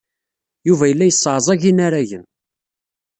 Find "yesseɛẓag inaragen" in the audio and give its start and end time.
1.07-2.25